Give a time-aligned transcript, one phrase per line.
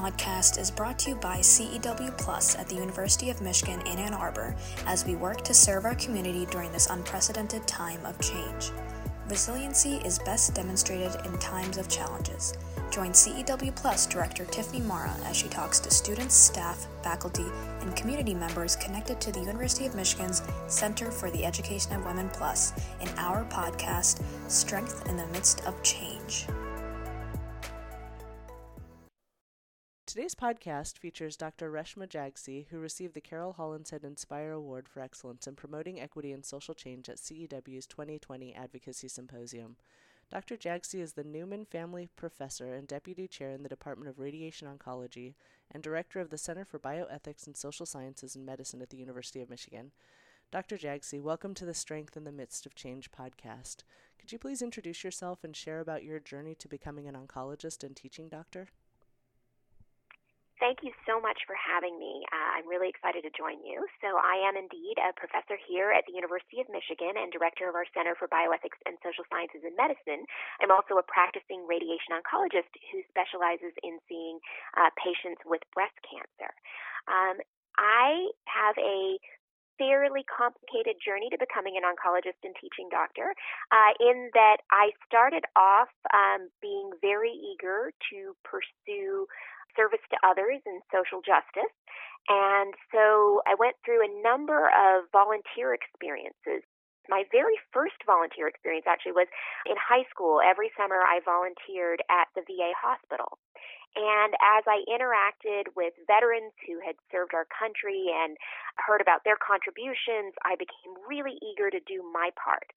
[0.00, 4.14] podcast is brought to you by CEW Plus at the University of Michigan in Ann
[4.14, 4.56] Arbor
[4.86, 8.70] as we work to serve our community during this unprecedented time of change.
[9.28, 12.54] Resiliency is best demonstrated in times of challenges.
[12.90, 17.44] Join CEW Plus Director Tiffany Marra as she talks to students, staff, faculty,
[17.82, 22.30] and community members connected to the University of Michigan's Center for the Education of Women
[22.30, 26.46] Plus in our podcast, Strength in the Midst of Change.
[30.10, 31.70] Today's podcast features Dr.
[31.70, 36.44] Reshma Jagsi, who received the Carol Hollenshead Inspire Award for Excellence in Promoting Equity and
[36.44, 39.76] Social Change at CEW's 2020 Advocacy Symposium.
[40.28, 40.56] Dr.
[40.56, 45.34] Jagsi is the Newman Family Professor and Deputy Chair in the Department of Radiation Oncology
[45.70, 49.40] and Director of the Center for Bioethics and Social Sciences and Medicine at the University
[49.40, 49.92] of Michigan.
[50.50, 50.76] Dr.
[50.76, 53.84] Jagsi, welcome to the Strength in the Midst of Change podcast.
[54.18, 57.94] Could you please introduce yourself and share about your journey to becoming an oncologist and
[57.94, 58.66] teaching doctor?
[60.60, 62.20] Thank you so much for having me.
[62.28, 63.80] Uh, I'm really excited to join you.
[64.04, 67.72] So, I am indeed a professor here at the University of Michigan and director of
[67.72, 70.28] our Center for Bioethics and Social Sciences in Medicine.
[70.60, 74.36] I'm also a practicing radiation oncologist who specializes in seeing
[74.76, 76.52] uh, patients with breast cancer.
[77.08, 77.40] Um,
[77.80, 79.16] I have a
[79.80, 83.32] fairly complicated journey to becoming an oncologist and teaching doctor,
[83.72, 89.24] uh, in that I started off um, being very eager to pursue
[89.76, 91.72] service to others and social justice.
[92.28, 96.62] And so I went through a number of volunteer experiences.
[97.08, 99.26] My very first volunteer experience actually was
[99.66, 100.38] in high school.
[100.38, 103.38] Every summer I volunteered at the VA hospital.
[103.96, 108.38] And as I interacted with veterans who had served our country and
[108.78, 112.70] heard about their contributions, I became really eager to do my part.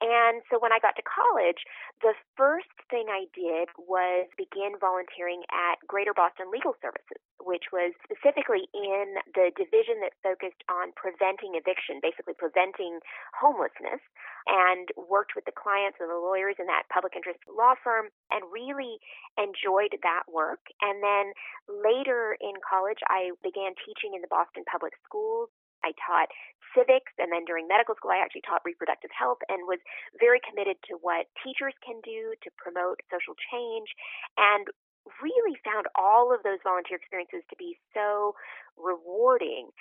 [0.00, 1.60] And so when I got to college,
[2.00, 7.92] the first thing I did was begin volunteering at Greater Boston Legal Services, which was
[8.08, 13.04] specifically in the division that focused on preventing eviction, basically preventing
[13.36, 14.00] homelessness,
[14.48, 18.48] and worked with the clients and the lawyers in that public interest law firm and
[18.48, 18.96] really
[19.36, 20.64] enjoyed that work.
[20.80, 21.36] And then
[21.68, 25.52] later in college, I began teaching in the Boston Public Schools
[25.84, 26.28] I taught
[26.74, 29.82] civics, and then during medical school, I actually taught reproductive health and was
[30.18, 33.90] very committed to what teachers can do to promote social change
[34.38, 34.70] and
[35.18, 38.36] really found all of those volunteer experiences to be so
[38.76, 39.72] rewarding.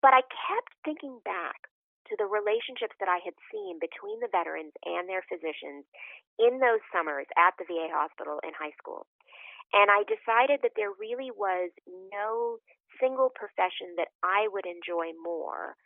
[0.00, 1.68] But I kept thinking back
[2.08, 5.86] to the relationships that I had seen between the veterans and their physicians
[6.40, 9.06] in those summers at the VA hospital in high school.
[9.70, 11.70] And I decided that there really was
[12.10, 12.58] no
[13.00, 15.76] single profession that I would enjoy more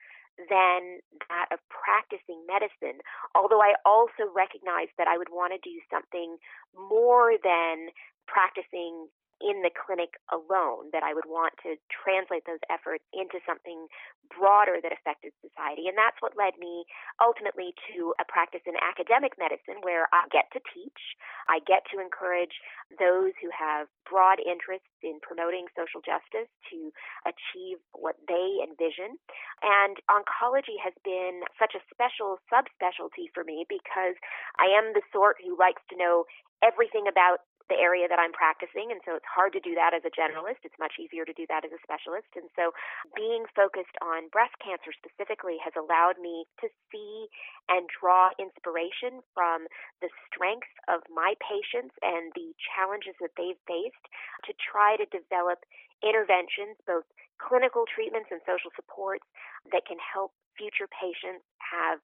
[0.50, 0.98] than
[1.30, 2.98] that of practicing medicine.
[3.34, 6.36] Although I also recognize that I would want to do something
[6.74, 7.94] more than
[8.26, 9.06] practicing
[9.44, 13.86] in the clinic alone, that I would want to translate those efforts into something
[14.32, 15.84] broader that affected society.
[15.86, 16.88] And that's what led me
[17.20, 21.20] ultimately to a practice in academic medicine where I get to teach,
[21.52, 22.56] I get to encourage
[22.96, 26.88] those who have broad interests in promoting social justice to
[27.28, 29.20] achieve what they envision.
[29.60, 34.16] And oncology has been such a special subspecialty for me because
[34.56, 36.24] I am the sort who likes to know
[36.64, 38.92] everything about the area that I'm practicing.
[38.92, 40.64] And so it's hard to do that as a generalist.
[40.64, 42.28] It's much easier to do that as a specialist.
[42.36, 42.76] And so
[43.16, 47.32] being focused on breast cancer specifically has allowed me to see
[47.72, 49.64] and draw inspiration from
[50.04, 54.04] the strengths of my patients and the challenges that they've faced
[54.44, 55.64] to try to develop
[56.04, 57.08] interventions, both
[57.40, 59.24] clinical treatments and social supports
[59.72, 61.98] that can help future patients have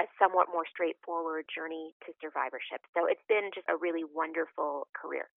[0.00, 2.82] a somewhat more straightforward journey to survivorship.
[2.94, 5.28] So it's been just a really wonderful career.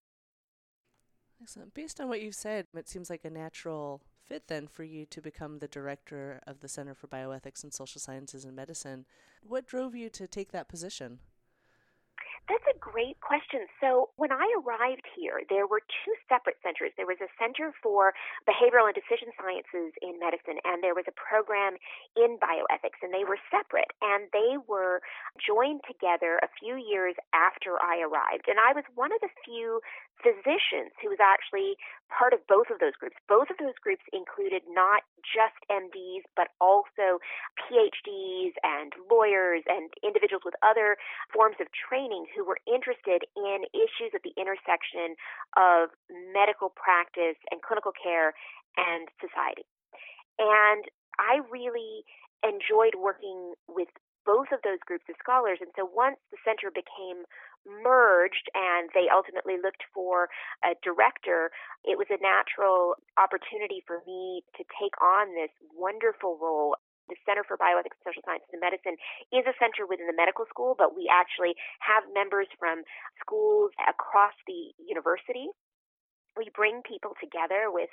[1.42, 1.74] Excellent.
[1.74, 5.20] Based on what you've said, it seems like a natural fit then for you to
[5.20, 9.04] become the director of the Center for Bioethics and Social Sciences and Medicine.
[9.42, 11.18] What drove you to take that position?
[12.50, 13.70] That's a great question.
[13.78, 16.90] So, when I arrived here, there were two separate centers.
[16.98, 18.12] There was a Center for
[18.50, 21.78] Behavioral and Decision Sciences in Medicine, and there was a program
[22.18, 23.94] in bioethics, and they were separate.
[24.02, 25.00] And they were
[25.38, 28.50] joined together a few years after I arrived.
[28.50, 29.78] And I was one of the few
[30.18, 31.78] physicians who was actually
[32.10, 33.16] part of both of those groups.
[33.30, 37.22] Both of those groups included not just MDs, but also
[37.58, 40.98] PhDs and lawyers and individuals with other
[41.30, 45.14] forms of training who were interested in issues at the intersection
[45.56, 45.92] of
[46.32, 48.34] medical practice and clinical care
[48.76, 49.64] and society.
[50.38, 50.84] And
[51.20, 52.04] I really
[52.42, 53.88] enjoyed working with
[54.24, 55.58] both of those groups of scholars.
[55.60, 57.26] And so once the center became
[57.66, 60.28] merged and they ultimately looked for
[60.62, 61.50] a director,
[61.84, 66.76] it was a natural opportunity for me to take on this wonderful role
[67.08, 68.96] the Center for Bioethics and Social Sciences and Medicine
[69.34, 72.86] is a center within the medical school, but we actually have members from
[73.18, 75.50] schools across the university.
[76.38, 77.90] We bring people together with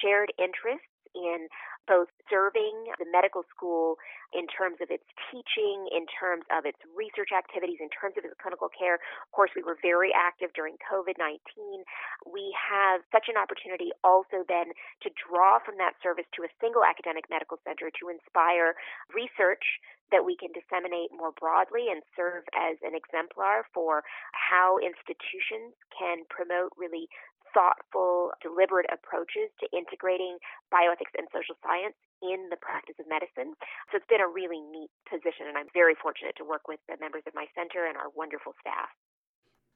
[0.00, 1.48] shared interests in
[1.86, 3.96] both serving the medical school
[4.32, 8.34] in terms of its teaching, in terms of its research activities, in terms of its
[8.40, 8.96] clinical care.
[8.96, 11.84] Of course, we were very active during COVID 19.
[12.24, 14.72] We have such an opportunity also then
[15.04, 18.74] to draw from that service to a single academic medical center to inspire
[19.12, 19.64] research
[20.12, 26.22] that we can disseminate more broadly and serve as an exemplar for how institutions can
[26.28, 27.08] promote really
[27.54, 30.36] thoughtful, deliberate approaches to integrating
[30.74, 33.54] bioethics and social science in the practice of medicine.
[33.88, 36.98] So it's been a really neat position, and I'm very fortunate to work with the
[37.00, 38.90] members of my center and our wonderful staff.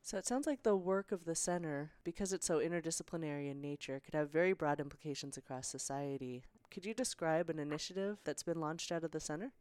[0.03, 4.01] So it sounds like the work of the center, because it's so interdisciplinary in nature,
[4.01, 6.43] could have very broad implications across society.
[6.71, 9.53] Could you describe an initiative that's been launched out of the center?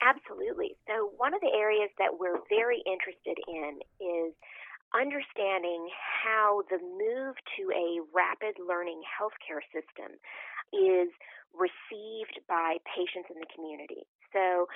[0.00, 0.76] Absolutely.
[0.86, 4.34] So, one of the areas that we're very interested in is
[4.94, 5.90] understanding
[6.22, 10.16] how the move to a rapid learning healthcare system
[10.72, 11.10] is
[11.54, 14.06] received by patients in the community.
[14.32, 14.66] So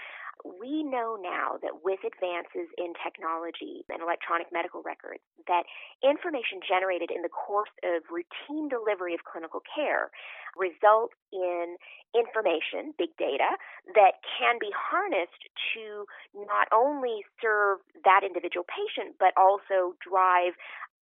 [0.45, 5.65] we know now that with advances in technology and electronic medical records, that
[6.03, 10.11] information generated in the course of routine delivery of clinical care
[10.57, 11.77] results in
[12.15, 13.59] information, big data,
[13.95, 15.43] that can be harnessed
[15.75, 20.55] to not only serve that individual patient, but also drive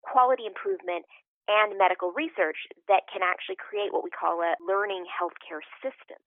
[0.02, 1.04] quality improvement
[1.48, 6.18] and medical research that can actually create what we call a learning healthcare system.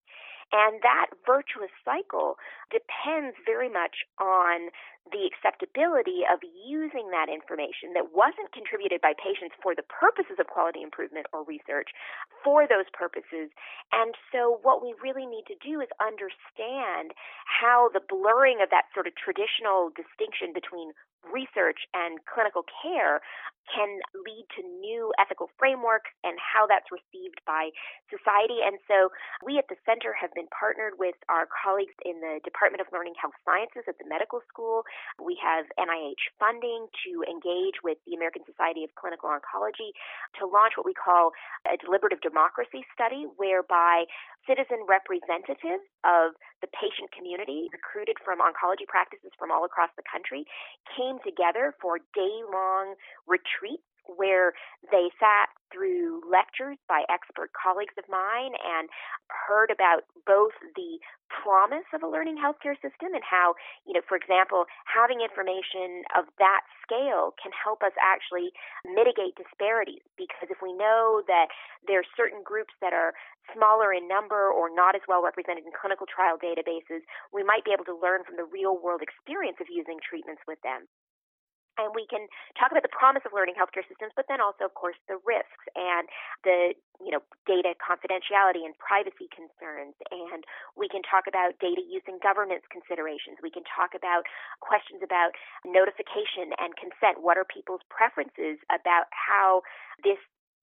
[0.51, 2.41] And that virtuous cycle
[2.73, 4.73] depends very much on
[5.09, 10.49] the acceptability of using that information that wasn't contributed by patients for the purposes of
[10.49, 11.89] quality improvement or research
[12.43, 13.49] for those purposes.
[13.93, 17.13] And so, what we really need to do is understand
[17.45, 20.93] how the blurring of that sort of traditional distinction between
[21.27, 23.19] research and clinical care
[23.69, 27.69] can lead to new ethical frameworks and how that's received by
[28.09, 28.65] society.
[28.65, 29.13] And so
[29.45, 33.11] we at the center have been partnered with our colleagues in the Department of Learning
[33.19, 34.87] Health Sciences at the medical school.
[35.19, 39.91] We have NIH funding to engage with the American Society of Clinical Oncology
[40.39, 41.35] to launch what we call
[41.67, 44.07] a deliberative democracy study whereby
[44.47, 50.47] citizen representatives of the patient community recruited from oncology practices from all across the country
[50.95, 52.95] came together for day long
[53.27, 53.83] retreats
[54.17, 54.53] where
[54.91, 58.89] they sat through lectures by expert colleagues of mine and
[59.29, 60.97] heard about both the
[61.29, 63.53] promise of a learning healthcare system and how,
[63.85, 68.49] you know, for example, having information of that scale can help us actually
[68.81, 70.01] mitigate disparities.
[70.17, 71.53] Because if we know that
[71.85, 73.13] there are certain groups that are
[73.53, 77.71] smaller in number or not as well represented in clinical trial databases, we might be
[77.71, 80.89] able to learn from the real world experience of using treatments with them
[81.79, 82.27] and we can
[82.59, 85.65] talk about the promise of learning healthcare systems, but then also, of course, the risks
[85.73, 86.11] and
[86.43, 89.95] the you know data confidentiality and privacy concerns.
[90.11, 90.43] And
[90.75, 93.39] we can talk about data use and governance considerations.
[93.39, 94.27] We can talk about
[94.59, 97.23] questions about notification and consent.
[97.23, 99.63] What are people's preferences about how
[100.03, 100.19] this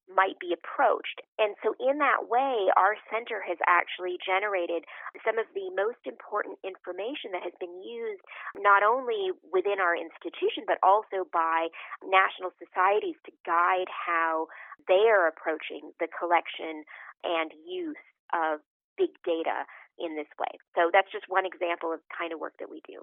[0.06, 1.20] might be approached.
[1.38, 4.86] And so, in that way, our center has actually generated
[5.26, 8.22] some of the most important information that has been used
[8.54, 11.68] not only within our institution, but also by
[12.06, 14.46] national societies to guide how
[14.86, 16.86] they are approaching the collection
[17.26, 17.98] and use
[18.30, 18.62] of
[18.94, 19.66] big data
[19.98, 20.54] in this way.
[20.78, 23.02] So, that's just one example of the kind of work that we do.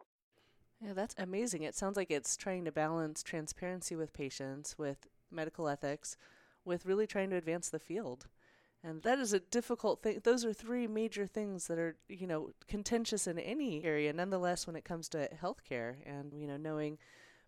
[0.79, 1.63] Yeah, that's amazing.
[1.63, 6.17] It sounds like it's trying to balance transparency with patients, with medical ethics,
[6.65, 8.27] with really trying to advance the field.
[8.83, 10.19] And that is a difficult thing.
[10.23, 14.11] Those are three major things that are, you know, contentious in any area.
[14.11, 16.97] Nonetheless, when it comes to healthcare and, you know, knowing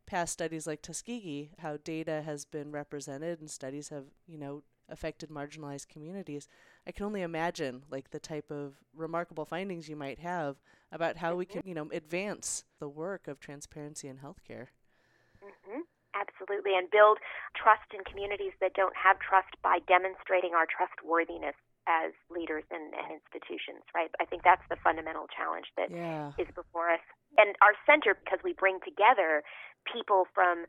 [0.05, 5.29] past studies like Tuskegee, how data has been represented and studies have, you know, affected
[5.29, 6.47] marginalized communities,
[6.87, 10.57] I can only imagine like the type of remarkable findings you might have
[10.91, 14.67] about how we can, you know, advance the work of transparency in healthcare.
[15.43, 15.81] Mm-hmm.
[16.15, 17.19] Absolutely, and build
[17.59, 23.19] trust in communities that don't have trust by demonstrating our trustworthiness as leaders and, and
[23.19, 24.09] institutions, right?
[24.17, 26.33] I think that's the fundamental challenge that yeah.
[26.39, 27.03] is before us.
[27.37, 29.43] And our center, because we bring together
[29.85, 30.65] people from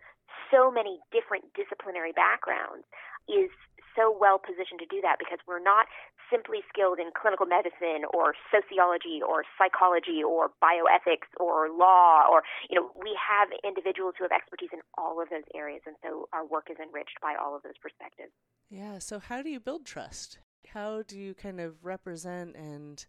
[0.50, 2.84] so many different disciplinary backgrounds,
[3.30, 3.48] is
[3.96, 5.88] so well positioned to do that because we're not
[6.30, 12.76] simply skilled in clinical medicine or sociology or psychology or bioethics or law or you
[12.76, 16.46] know we have individuals who have expertise in all of those areas and so our
[16.46, 18.32] work is enriched by all of those perspectives.
[18.70, 20.38] Yeah so how do you build trust?
[20.72, 23.04] How do you kind of represent and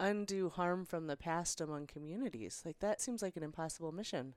[0.00, 2.62] undo harm from the past among communities?
[2.64, 4.34] Like that seems like an impossible mission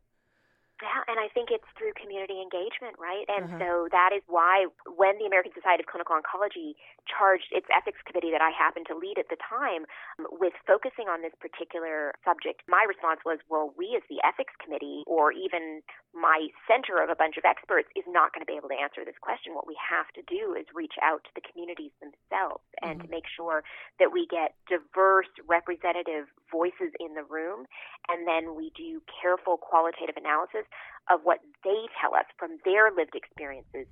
[0.84, 3.24] yeah, and I think it's through community engagement, right?
[3.32, 3.60] And uh-huh.
[3.63, 6.75] so that is why when the American Society of Clinical Oncology
[7.08, 9.88] charged its ethics committee that I happened to lead at the time
[10.20, 14.51] um, with focusing on this particular subject, my response was, well, we as the ethics
[14.60, 15.79] committee or even
[16.12, 19.08] my center of a bunch of experts is not going to be able to answer
[19.08, 19.55] this question.
[19.55, 23.08] What we have to do is reach out to the communities themselves and mm-hmm.
[23.08, 23.63] to make sure
[24.03, 27.63] that we get diverse representative voices in the room
[28.08, 30.65] and then we do careful qualitative analysis
[31.12, 33.88] of what they tell us from their lived experiences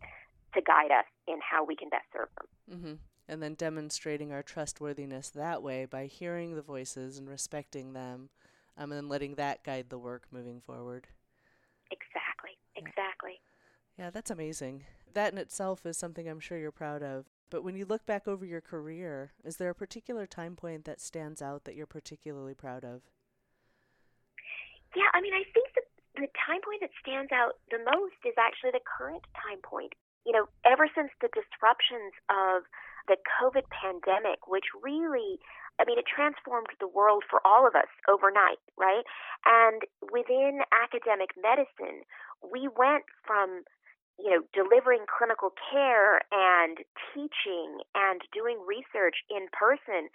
[0.53, 2.77] to guide us in how we can best serve them.
[2.77, 2.93] Mm-hmm.
[3.27, 8.29] And then demonstrating our trustworthiness that way by hearing the voices and respecting them,
[8.77, 11.07] um, and then letting that guide the work moving forward.
[11.91, 13.39] Exactly, exactly.
[13.97, 14.05] Yeah.
[14.05, 14.83] yeah, that's amazing.
[15.13, 17.25] That in itself is something I'm sure you're proud of.
[17.49, 20.99] But when you look back over your career, is there a particular time point that
[20.99, 23.03] stands out that you're particularly proud of?
[24.95, 25.81] Yeah, I mean, I think the
[26.15, 29.93] the time point that stands out the most is actually the current time point.
[30.25, 32.63] You know, ever since the disruptions of
[33.11, 35.41] the COVID pandemic, which really,
[35.79, 39.03] I mean, it transformed the world for all of us overnight, right?
[39.43, 42.07] And within academic medicine,
[42.39, 43.67] we went from
[44.19, 46.77] you know, delivering clinical care and
[47.13, 50.13] teaching and doing research in person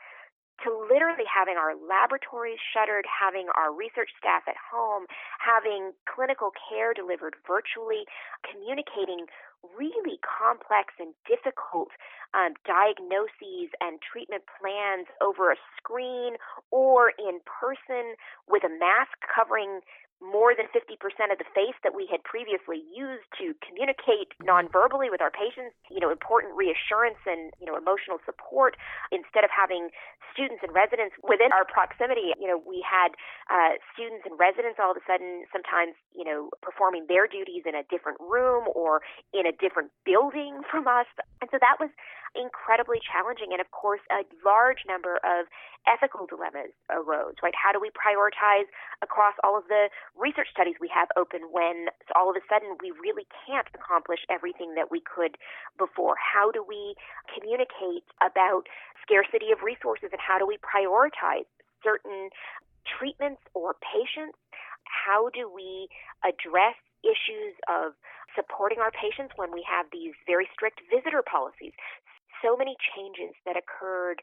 [0.65, 5.07] to literally having our laboratories shuttered, having our research staff at home,
[5.38, 8.05] having clinical care delivered virtually,
[8.43, 9.27] communicating
[9.75, 11.91] really complex and difficult
[12.35, 16.38] um, diagnoses and treatment plans over a screen
[16.71, 18.15] or in person
[18.47, 19.81] with a mask covering
[20.19, 20.99] more than 50%
[21.31, 26.03] of the face that we had previously used to communicate nonverbally with our patients, you
[26.03, 28.75] know, important reassurance and, you know, emotional support
[29.15, 29.91] instead of having
[30.35, 32.35] students and residents within our proximity.
[32.35, 33.15] You know, we had
[33.47, 37.79] uh, students and residents all of a sudden sometimes, you know, performing their duties in
[37.79, 41.07] a different room or in a different building from us.
[41.41, 41.91] And so that was
[42.38, 43.50] incredibly challenging.
[43.50, 45.50] And of course, a large number of
[45.90, 47.54] ethical dilemmas arose, right?
[47.59, 48.71] How do we prioritize
[49.02, 52.95] across all of the research studies we have open when all of a sudden we
[52.95, 55.35] really can't accomplish everything that we could
[55.76, 56.14] before?
[56.16, 56.95] How do we
[57.26, 58.71] communicate about
[59.02, 61.50] scarcity of resources and how do we prioritize
[61.83, 62.30] certain
[62.87, 64.38] treatments or patients?
[64.87, 65.88] How do we
[66.25, 67.92] address issues of
[68.35, 71.73] supporting our patients when we have these very strict visitor policies
[72.42, 74.23] so many changes that occurred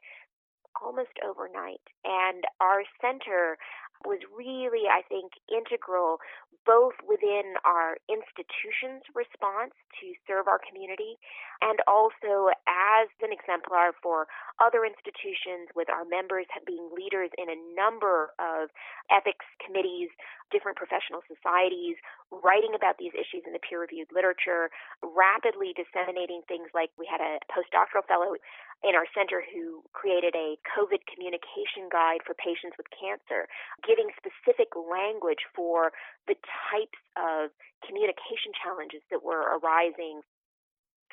[0.81, 1.81] almost overnight.
[2.03, 3.57] And our center
[4.03, 6.19] was really, I think, integral
[6.65, 11.21] both within our institution's response to serve our community
[11.61, 14.25] and also as an exemplar for
[14.57, 18.73] other institutions with our members being leaders in a number of
[19.13, 20.09] ethics committees,
[20.51, 21.97] different professional societies,
[22.29, 24.69] writing about these issues in the peer reviewed literature,
[25.01, 28.37] rapidly disseminating things like we had a postdoctoral fellow
[28.83, 33.49] in our center who created a COVID communication guide for patients with cancer,
[33.81, 35.91] giving specific language for
[36.29, 36.37] the
[36.69, 37.49] types of
[37.81, 40.21] communication challenges that were arising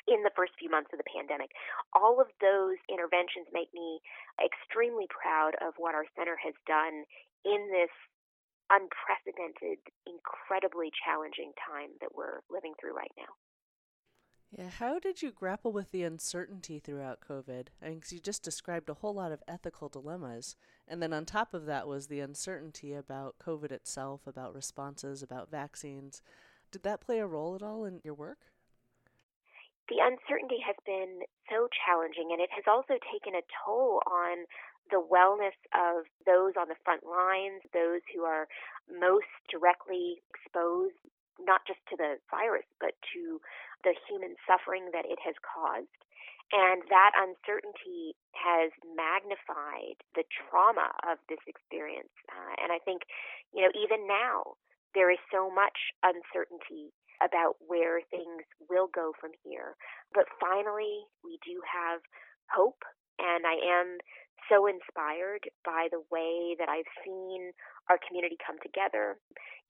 [0.07, 1.55] in the first few months of the pandemic.
[1.95, 4.03] All of those interventions make me
[4.35, 7.07] extremely proud of what our center has done
[7.47, 7.91] in this
[8.69, 13.33] unprecedented, incredibly challenging time that we're living through right now.
[14.55, 17.69] Yeah, how did you grapple with the uncertainty throughout COVID?
[17.81, 20.55] I mean, you just described a whole lot of ethical dilemmas,
[20.87, 25.49] and then on top of that was the uncertainty about COVID itself, about responses, about
[25.49, 26.21] vaccines.
[26.71, 28.39] Did that play a role at all in your work?
[29.89, 34.45] The uncertainty has been so challenging, and it has also taken a toll on
[34.91, 38.47] the wellness of those on the front lines, those who are
[38.87, 40.97] most directly exposed
[41.41, 43.41] not just to the virus, but to
[43.83, 45.89] the human suffering that it has caused.
[46.53, 52.13] And that uncertainty has magnified the trauma of this experience.
[52.29, 53.09] Uh, and I think,
[53.49, 54.59] you know, even now,
[54.93, 56.93] there is so much uncertainty
[57.25, 59.73] about where things will go from here.
[60.13, 62.01] But finally, we do have
[62.53, 62.85] hope.
[63.17, 63.97] And I am
[64.49, 67.51] so inspired by the way that I've seen
[67.89, 69.17] our community come together,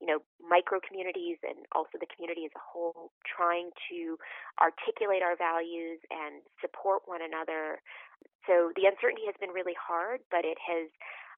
[0.02, 4.18] you know, micro communities and also the community as a whole trying to
[4.62, 7.80] articulate our values and support one another
[8.48, 10.90] So the uncertainty has been really hard, but it has,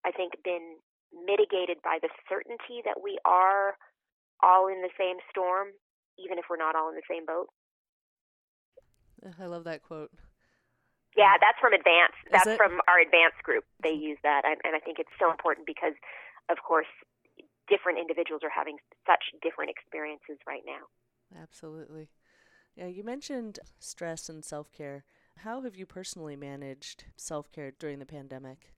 [0.05, 0.77] I think, been
[1.13, 3.77] mitigated by the certainty that we are
[4.43, 5.69] all in the same storm,
[6.17, 7.49] even if we're not all in the same boat.
[9.39, 10.11] I love that quote.
[11.15, 12.13] Yeah, that's from advance.
[12.29, 13.63] That's from our advanced group.
[13.81, 15.95] They use that, and, and I think it's so important because,
[16.51, 16.91] of course,
[17.67, 20.91] different individuals are having such different experiences right now.
[21.41, 22.09] Absolutely.
[22.75, 25.05] Yeah, you mentioned stress and self care.
[25.37, 28.73] How have you personally managed self care during the pandemic?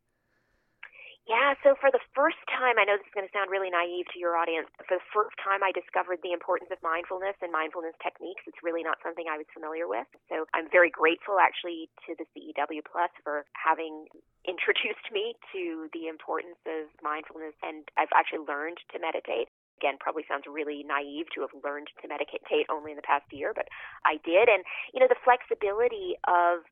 [1.27, 4.07] Yeah, so for the first time, I know this is going to sound really naive
[4.15, 4.71] to your audience.
[4.79, 8.47] For the first time, I discovered the importance of mindfulness and mindfulness techniques.
[8.47, 10.07] It's really not something I was familiar with.
[10.31, 14.07] So I'm very grateful actually to the CEW Plus for having
[14.47, 17.59] introduced me to the importance of mindfulness.
[17.59, 22.07] And I've actually learned to meditate again probably sounds really naive to have learned to
[22.09, 23.69] meditate only in the past year but
[24.09, 26.65] i did and you know the flexibility of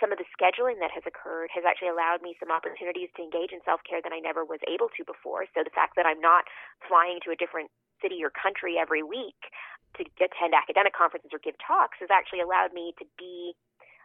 [0.00, 3.52] some of the scheduling that has occurred has actually allowed me some opportunities to engage
[3.52, 5.46] in self care that I never was able to before.
[5.54, 6.46] So the fact that I'm not
[6.86, 9.38] flying to a different city or country every week
[9.98, 13.54] to attend academic conferences or give talks has actually allowed me to be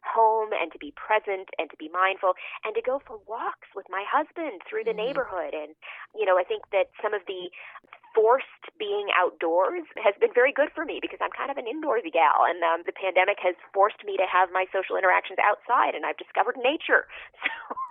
[0.03, 2.35] home and to be present and to be mindful
[2.67, 5.15] and to go for walks with my husband through the mm-hmm.
[5.15, 5.75] neighborhood and
[6.12, 7.47] you know i think that some of the
[8.15, 12.13] forced being outdoors has been very good for me because I'm kind of an indoorsy
[12.13, 16.05] gal, and um, the pandemic has forced me to have my social interactions outside, and
[16.05, 17.08] I've discovered nature.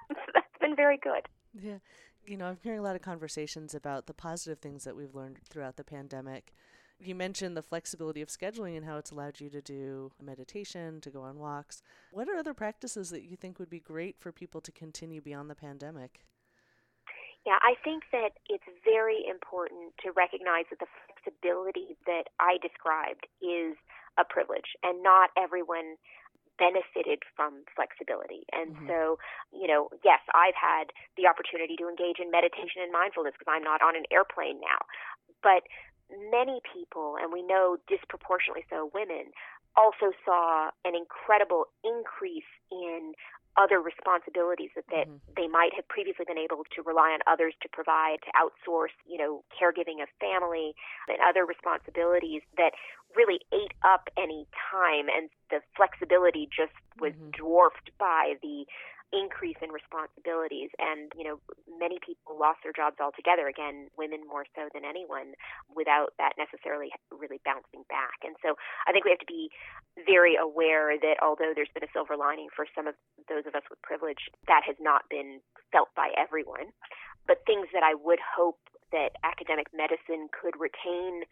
[0.09, 1.27] So, so that's been very good.
[1.55, 1.79] Yeah.
[2.27, 5.39] You know, I'm hearing a lot of conversations about the positive things that we've learned
[5.49, 6.53] throughout the pandemic.
[7.01, 11.11] You mentioned the flexibility of scheduling and how it's allowed you to do meditation, to
[11.11, 11.83] go on walks.
[12.13, 15.51] What are other practices that you think would be great for people to continue beyond
[15.51, 16.21] the pandemic?
[17.45, 23.27] Yeah, I think that it's very important to recognize that the flexibility that I described
[23.43, 23.75] is
[24.15, 25.99] a privilege, and not everyone
[26.59, 28.47] benefited from flexibility.
[28.53, 28.87] And mm-hmm.
[28.87, 29.19] so,
[29.51, 33.65] you know, yes, I've had the opportunity to engage in meditation and mindfulness because I'm
[33.65, 34.87] not on an airplane now.
[35.43, 35.67] But
[36.31, 39.35] many people, and we know disproportionately so women,
[39.75, 43.17] also saw an incredible increase in
[43.57, 45.33] other responsibilities that, that mm-hmm.
[45.37, 49.19] they might have previously been able to rely on others to provide, to outsource, you
[49.19, 50.75] know, caregiving of family
[51.09, 52.73] and other responsibilities that
[53.15, 57.31] really ate up any time and the flexibility just was mm-hmm.
[57.37, 58.65] dwarfed by the
[59.13, 61.37] increase in responsibilities and you know
[61.69, 65.37] many people lost their jobs altogether again women more so than anyone
[65.69, 68.25] without that necessarily really bouncing back.
[68.25, 68.57] And so
[68.89, 69.53] i think we have to be
[70.09, 72.95] very aware that although there's been a silver lining for some of
[73.29, 76.73] those of us with privilege that has not been felt by everyone.
[77.29, 78.59] But things that i would hope
[78.93, 81.25] that academic medicine could retain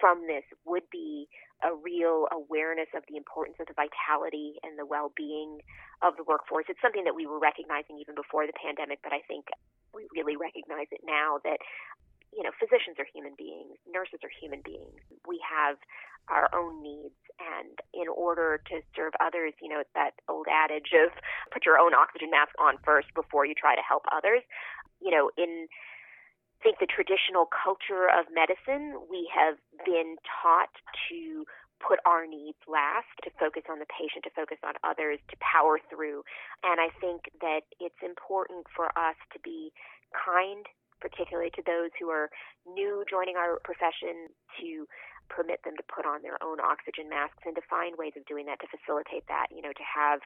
[0.00, 1.28] from this would be
[1.62, 5.58] a real awareness of the importance of the vitality and the well being
[6.02, 6.66] of the workforce.
[6.68, 9.50] It's something that we were recognizing even before the pandemic, but I think
[9.92, 11.58] we really recognize it now that
[12.32, 15.00] you know, physicians are human beings, nurses are human beings.
[15.26, 15.76] We have
[16.28, 20.92] our own needs, and in order to serve others, you know, it's that old adage
[20.92, 21.08] of
[21.50, 24.42] put your own oxygen mask on first before you try to help others.
[25.00, 25.68] You know, in
[26.62, 30.72] think the traditional culture of medicine, we have been taught
[31.08, 31.44] to
[31.78, 35.78] put our needs last, to focus on the patient, to focus on others, to power
[35.86, 36.26] through.
[36.66, 39.70] And I think that it's important for us to be
[40.10, 40.66] kind,
[40.98, 42.30] particularly to those who are
[42.66, 44.26] new joining our profession,
[44.58, 44.90] to
[45.30, 48.48] permit them to put on their own oxygen masks and to find ways of doing
[48.48, 50.24] that to facilitate that, you know, to have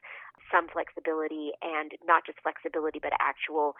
[0.49, 3.75] some flexibility and not just flexibility, but actual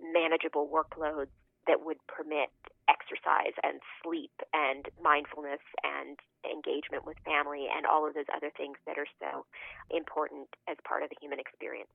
[0.00, 1.30] manageable workloads
[1.66, 2.50] that would permit
[2.88, 8.76] exercise and sleep and mindfulness and engagement with family and all of those other things
[8.86, 9.46] that are so
[9.90, 11.90] important as part of the human experience.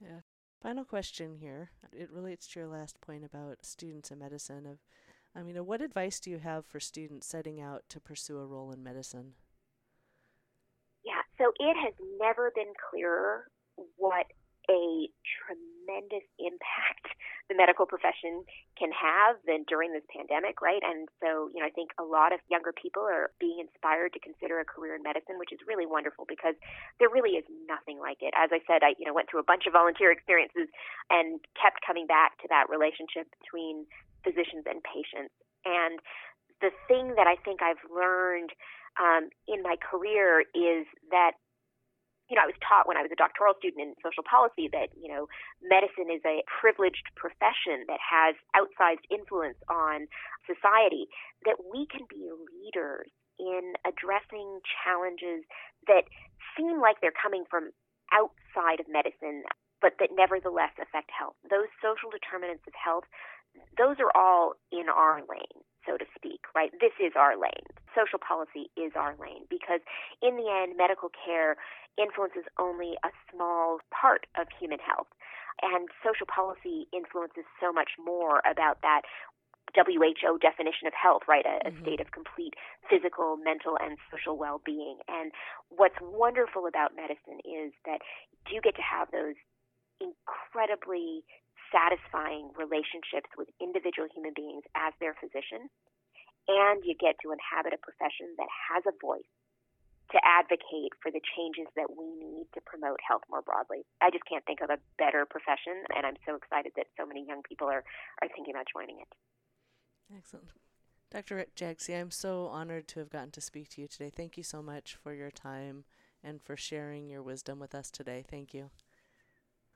[0.00, 0.24] Yeah.
[0.62, 1.70] Final question here.
[1.92, 4.78] It relates to your last point about students in medicine of
[5.34, 8.70] I mean, what advice do you have for students setting out to pursue a role
[8.70, 9.32] in medicine?
[11.04, 13.48] Yeah, so it has never been clearer
[13.96, 14.26] what
[14.72, 17.12] a tremendous impact
[17.52, 18.48] the medical profession
[18.80, 20.80] can have than during this pandemic, right?
[20.80, 24.20] And so, you know, I think a lot of younger people are being inspired to
[24.24, 26.56] consider a career in medicine, which is really wonderful because
[26.96, 28.32] there really is nothing like it.
[28.32, 30.72] As I said, I, you know, went through a bunch of volunteer experiences
[31.12, 33.84] and kept coming back to that relationship between
[34.24, 35.34] physicians and patients.
[35.68, 36.00] And
[36.64, 38.54] the thing that I think I've learned
[39.00, 41.41] um, in my career is that
[42.30, 44.94] you know, I was taught when I was a doctoral student in social policy that,
[44.96, 45.28] you know,
[45.60, 50.06] medicine is a privileged profession that has outsized influence on
[50.48, 51.10] society,
[51.44, 55.44] that we can be leaders in addressing challenges
[55.90, 56.06] that
[56.56, 57.72] seem like they're coming from
[58.12, 59.42] outside of medicine,
[59.80, 61.34] but that nevertheless affect health.
[61.48, 63.04] Those social determinants of health,
[63.76, 66.70] those are all in our lane, so to speak, right?
[66.80, 67.66] This is our lane.
[67.94, 69.80] Social policy is our lane because
[70.22, 71.56] in the end, medical care
[72.00, 75.08] influences only a small part of human health.
[75.60, 79.02] And social policy influences so much more about that
[79.76, 81.44] WHO definition of health, right?
[81.46, 81.78] A, mm-hmm.
[81.78, 82.54] a, state of complete
[82.88, 84.98] physical, mental, and social well being.
[85.08, 85.32] And
[85.68, 88.00] what's wonderful about medicine is that
[88.50, 89.36] you get to have those
[90.00, 91.24] incredibly
[91.72, 95.72] satisfying relationships with individual human beings as their physician.
[96.48, 99.28] And you get to inhabit a profession that has a voice
[100.10, 103.86] to advocate for the changes that we need to promote health more broadly.
[104.00, 107.24] I just can't think of a better profession, and I'm so excited that so many
[107.26, 107.84] young people are,
[108.20, 109.08] are thinking about joining it.
[110.14, 110.52] Excellent.
[111.10, 111.46] Dr.
[111.56, 114.10] Jagsi, I'm so honored to have gotten to speak to you today.
[114.14, 115.84] Thank you so much for your time
[116.22, 118.24] and for sharing your wisdom with us today.
[118.28, 118.70] Thank you.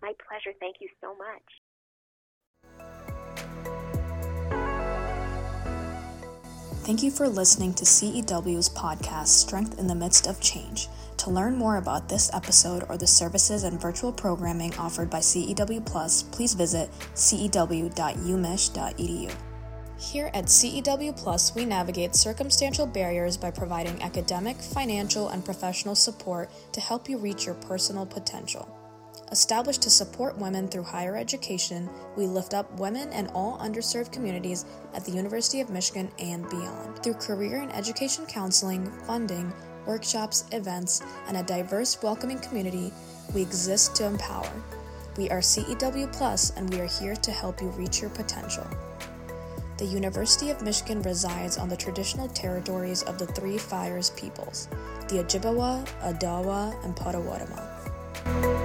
[0.00, 0.57] My pleasure.
[0.61, 1.42] Thank you so much.
[6.87, 10.88] Thank you for listening to CEW's podcast, Strength in the Midst of Change.
[11.16, 15.85] To learn more about this episode or the services and virtual programming offered by CEW
[15.85, 17.64] Plus, please visit cew.umich.edu.
[19.99, 26.53] Here at CEW Plus, we navigate circumstantial barriers by providing academic, financial, and professional support
[26.70, 28.75] to help you reach your personal potential.
[29.32, 34.64] Established to support women through higher education, we lift up women and all underserved communities
[34.94, 37.02] at the University of Michigan and beyond.
[37.02, 39.52] Through career and education counseling, funding,
[39.84, 42.92] workshops, events, and a diverse, welcoming community,
[43.34, 44.50] we exist to empower.
[45.16, 48.66] We are CEW Plus, and we are here to help you reach your potential.
[49.78, 54.68] The University of Michigan resides on the traditional territories of the Three Fires peoples,
[55.08, 58.55] the Ojibwa, Odawa, and Potawatomi.